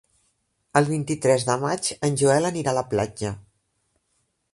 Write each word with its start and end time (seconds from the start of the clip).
El 0.79 0.87
vint-i-tres 0.93 1.45
de 1.49 1.57
maig 1.63 1.89
en 2.09 2.17
Joel 2.21 2.49
anirà 2.49 2.73
a 2.73 2.77
la 2.79 2.85
platja. 2.95 3.31